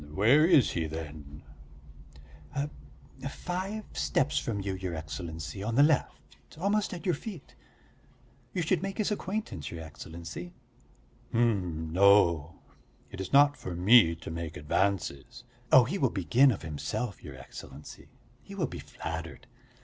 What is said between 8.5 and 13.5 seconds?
You should make his acquaintance, your Excellency." "Hm, no it's